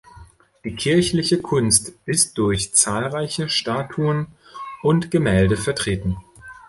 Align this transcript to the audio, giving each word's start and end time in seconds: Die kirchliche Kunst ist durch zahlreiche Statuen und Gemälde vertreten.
Die 0.63 0.73
kirchliche 0.75 1.39
Kunst 1.43 1.93
ist 2.07 2.35
durch 2.39 2.73
zahlreiche 2.73 3.49
Statuen 3.49 4.29
und 4.81 5.11
Gemälde 5.11 5.57
vertreten. 5.57 6.17